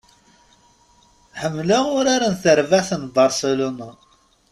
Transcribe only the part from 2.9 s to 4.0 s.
n Barcelona.